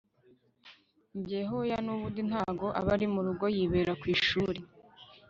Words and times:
njye 1.17 1.41
hoya! 1.49 1.77
nubundi 1.85 2.21
ntago 2.29 2.67
aba 2.79 2.93
murugo 3.13 3.45
yibera 3.55 3.93
kwishuri 4.01 4.59